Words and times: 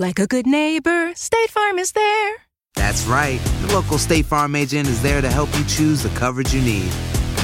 Like 0.00 0.20
a 0.20 0.28
good 0.28 0.46
neighbor, 0.46 1.12
State 1.16 1.50
Farm 1.50 1.76
is 1.76 1.90
there. 1.90 2.36
That's 2.76 3.04
right. 3.06 3.40
The 3.62 3.74
local 3.74 3.98
State 3.98 4.26
Farm 4.26 4.54
agent 4.54 4.86
is 4.86 5.02
there 5.02 5.20
to 5.20 5.28
help 5.28 5.52
you 5.58 5.64
choose 5.64 6.04
the 6.04 6.08
coverage 6.10 6.54
you 6.54 6.62
need. 6.62 6.88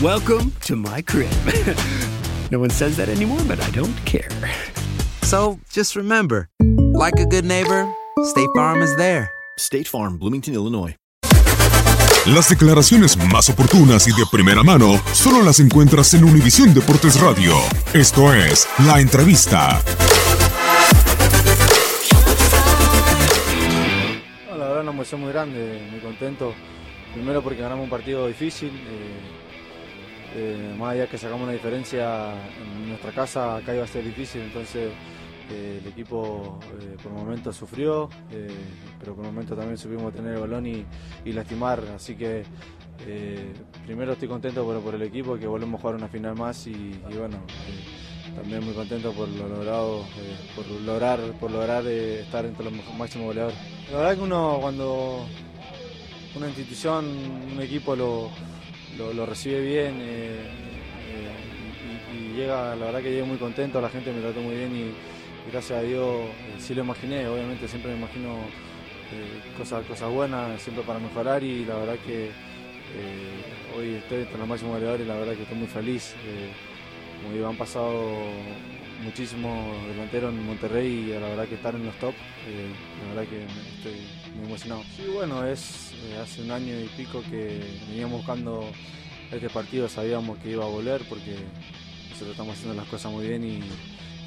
Welcome 0.00 0.52
to 0.60 0.76
my 0.76 1.02
crib. 1.02 1.32
no 2.52 2.60
one 2.60 2.70
says 2.70 2.96
that 2.96 3.08
anymore, 3.08 3.40
but 3.48 3.58
I 3.58 3.68
don't 3.70 3.96
care. 4.04 4.30
So 5.22 5.58
just 5.68 5.96
remember, 5.96 6.48
like 6.94 7.18
a 7.18 7.26
good 7.26 7.44
neighbor, 7.44 7.92
State 8.22 8.50
Farm 8.54 8.82
is 8.82 8.94
there. 8.94 9.32
State 9.58 9.88
Farm, 9.88 10.16
Bloomington, 10.16 10.54
Illinois. 10.54 10.94
Las 12.26 12.48
declaraciones 12.48 13.16
más 13.32 13.48
oportunas 13.48 14.06
y 14.06 14.12
de 14.12 14.26
primera 14.30 14.62
mano 14.62 15.02
solo 15.12 15.42
las 15.42 15.58
encuentras 15.58 16.14
en 16.14 16.22
Univisión 16.22 16.72
Deportes 16.72 17.20
Radio. 17.20 17.56
Esto 17.92 18.32
es 18.32 18.68
La 18.86 19.00
Entrevista. 19.00 19.82
Emoción 25.04 25.20
muy 25.20 25.32
grande, 25.32 25.86
muy 25.90 26.00
contento. 26.00 26.54
Primero 27.12 27.42
porque 27.42 27.60
ganamos 27.60 27.84
un 27.84 27.90
partido 27.90 28.26
difícil, 28.26 28.70
eh, 28.70 29.44
eh, 30.34 30.74
más 30.78 30.94
allá 30.94 31.06
que 31.06 31.18
sacamos 31.18 31.42
una 31.42 31.52
diferencia 31.52 32.32
en 32.32 32.88
nuestra 32.88 33.12
casa, 33.12 33.56
acá 33.56 33.74
iba 33.74 33.84
a 33.84 33.86
ser 33.86 34.02
difícil, 34.02 34.40
entonces 34.40 34.90
eh, 35.50 35.80
el 35.82 35.86
equipo 35.86 36.58
eh, 36.80 36.96
por 37.02 37.12
momentos 37.12 37.54
sufrió, 37.54 38.08
pero 38.98 39.14
por 39.14 39.26
momentos 39.26 39.56
también 39.56 39.76
supimos 39.76 40.12
tener 40.14 40.34
el 40.34 40.40
balón 40.40 40.66
y, 40.66 40.86
lastimar, 41.26 41.80
así 41.94 42.16
que 42.16 42.42
primero 43.84 44.14
estoy 44.14 44.26
contento 44.26 44.64
por, 44.64 44.80
por 44.80 44.94
el 44.94 45.02
equipo, 45.02 45.36
que 45.36 45.46
volvemos 45.46 45.78
a 45.78 45.82
jugar 45.82 45.96
una 45.96 46.08
final 46.08 46.34
más 46.34 46.66
y, 46.66 46.98
bueno, 47.16 47.36
también 48.34 48.64
muy 48.64 48.74
contento 48.74 49.12
por 49.12 49.28
lo 49.28 49.46
eh, 49.46 50.04
por 50.54 50.66
lograr, 50.82 51.20
por 51.40 51.50
lograr 51.50 51.84
eh, 51.86 52.20
estar 52.20 52.44
entre 52.44 52.64
los 52.64 52.72
máximos 52.98 53.28
goleadores. 53.28 53.58
La 53.90 53.98
verdad 53.98 54.16
que 54.16 54.22
uno 54.22 54.58
cuando 54.60 55.26
una 56.34 56.48
institución, 56.48 57.06
un 57.54 57.62
equipo 57.62 57.94
lo, 57.94 58.30
lo, 58.98 59.26
recibe 59.26 59.60
bien 59.60 59.98
eh, 60.00 60.40
eh, 61.10 62.32
y, 62.32 62.36
llega, 62.36 62.74
la 62.74 62.86
verdad 62.86 63.02
que 63.02 63.10
llegué 63.10 63.22
muy 63.22 63.36
contento, 63.36 63.80
la 63.80 63.88
gente 63.88 64.12
me 64.12 64.20
trató 64.20 64.40
muy 64.40 64.56
bien 64.56 64.74
y, 64.74 64.92
gracias 65.50 65.78
a 65.78 65.82
Dios 65.82 66.22
sí 66.58 66.74
lo 66.74 66.82
imaginé, 66.82 67.28
obviamente 67.28 67.68
siempre 67.68 67.92
me 67.92 67.98
imagino 67.98 68.38
cosas, 69.58 69.84
cosas 69.84 70.10
buenas, 70.10 70.60
siempre 70.62 70.82
para 70.84 70.98
mejorar 70.98 71.42
y 71.42 71.66
la 71.66 71.74
verdad 71.76 71.96
que 72.06 72.30
hoy 73.76 73.96
estoy 73.96 74.22
entre 74.22 74.38
los 74.38 74.48
máximos 74.48 74.74
goleadores 74.74 75.04
y 75.04 75.08
la 75.08 75.16
verdad 75.16 75.34
que 75.34 75.42
estoy 75.42 75.58
muy 75.58 75.66
feliz. 75.66 76.14
Como 77.22 77.48
han 77.48 77.56
pasado 77.56 77.92
muchísimos 79.02 79.86
delanteros 79.88 80.32
en 80.32 80.46
Monterrey 80.46 80.86
y 80.86 81.06
la 81.12 81.28
verdad 81.28 81.46
que 81.46 81.56
estar 81.56 81.74
en 81.74 81.84
los 81.84 81.94
top, 81.96 82.14
eh, 82.48 82.70
la 83.02 83.14
verdad 83.14 83.30
que 83.30 83.44
estoy 83.76 84.00
muy 84.36 84.46
emocionado. 84.46 84.82
Sí, 84.96 85.02
bueno, 85.12 85.44
es 85.46 85.92
eh, 85.92 86.18
hace 86.22 86.42
un 86.42 86.50
año 86.50 86.72
y 86.80 86.86
pico 86.96 87.22
que 87.30 87.60
veníamos 87.88 88.18
buscando 88.18 88.64
este 89.32 89.50
partido, 89.50 89.88
sabíamos 89.88 90.38
que 90.38 90.50
iba 90.50 90.64
a 90.64 90.68
volver 90.68 91.02
porque 91.08 91.36
nosotros 92.10 92.30
estamos 92.30 92.54
haciendo 92.56 92.74
las 92.74 92.86
cosas 92.88 93.12
muy 93.12 93.26
bien 93.26 93.44
y, 93.44 93.60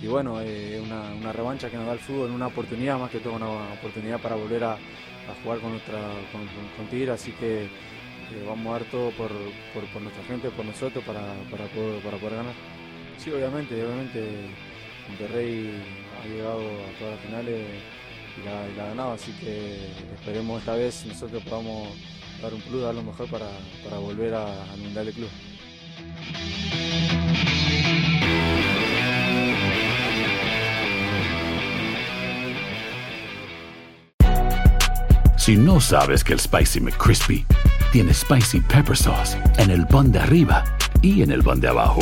y 0.01 0.07
bueno, 0.07 0.41
eh, 0.41 0.77
es 0.77 0.83
una, 0.83 1.01
una 1.13 1.31
revancha 1.33 1.69
que 1.69 1.77
nos 1.77 1.87
da 1.87 1.93
el 1.93 1.99
fútbol, 1.99 2.31
una 2.31 2.47
oportunidad 2.47 2.99
más 2.99 3.09
que 3.09 3.19
todo, 3.19 3.33
una 3.33 3.47
oportunidad 3.49 4.19
para 4.21 4.35
volver 4.35 4.63
a, 4.63 4.77
jugar 5.43 5.59
con, 5.59 5.71
nuestra, 5.71 5.99
con, 6.31 6.41
con- 6.41 6.69
con 6.77 6.87
Tigre, 6.89 7.11
así 7.11 7.31
que 7.31 7.67
vamos 8.47 8.67
a 8.67 8.71
dar 8.79 8.83
todo 8.91 9.09
por, 9.11 9.29
por, 9.73 10.01
nuestra 10.01 10.23
gente, 10.25 10.49
por 10.49 10.65
nosotros, 10.65 11.03
para, 11.05 11.21
para 11.49 11.65
poder 12.19 12.35
ganar. 12.35 12.76
Sí, 13.17 13.31
obviamente, 13.31 13.83
obviamente 13.83 14.49
Monterrey 15.09 15.71
ha 16.21 16.27
llegado 16.27 16.59
a 16.59 16.99
todas 16.99 17.15
las 17.15 17.21
finales 17.25 17.65
y 18.37 18.45
la, 18.45 18.69
y 18.69 18.75
la 18.75 18.83
ha 18.83 18.87
ganado, 18.89 19.11
así 19.13 19.31
que 19.33 19.87
esperemos 20.15 20.59
esta 20.59 20.75
vez 20.75 21.05
nosotros 21.05 21.43
podamos 21.43 21.89
dar 22.41 22.53
un 22.53 22.61
plus, 22.61 22.83
dar 22.83 22.93
lo 22.95 23.03
mejor 23.03 23.27
para, 23.29 23.47
para 23.83 23.97
volver 23.97 24.33
a- 24.35 24.63
al 24.71 24.77
Mundial 24.79 25.05
de 25.07 25.13
Club. 25.13 25.29
Si 35.37 35.55
no 35.55 35.79
sabes 35.79 36.23
que 36.23 36.33
el 36.33 36.39
Spicy 36.39 36.79
McCrispy 36.81 37.45
tiene 37.91 38.13
Spicy 38.13 38.59
Pepper 38.61 38.97
Sauce 38.97 39.37
en 39.57 39.69
el 39.71 39.87
pan 39.87 40.11
de 40.11 40.19
arriba 40.19 40.63
y 41.01 41.21
en 41.21 41.31
el 41.31 41.41
pan 41.43 41.59
de 41.61 41.69
abajo, 41.69 42.01